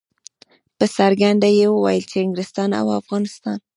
[0.77, 3.57] په څرګنده یې ویل چې انګلستان او افغانستان.